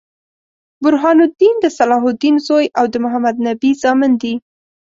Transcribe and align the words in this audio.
برهان 0.83 1.17
الدين 1.27 1.55
د 1.61 1.65
صلاح 1.77 2.03
الدین 2.11 2.35
زوي 2.47 2.67
او 2.79 2.85
د 2.93 2.95
محمدنبي 3.05 3.71
زامن 3.81 4.11
دي. 4.21 4.33